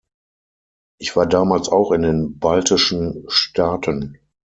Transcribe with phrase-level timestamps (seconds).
[0.99, 4.17] Ich war damals auch in den baltischen Staaten.